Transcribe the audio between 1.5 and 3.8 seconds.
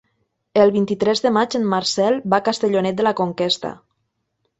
en Marcel va a Castellonet de la Conquesta.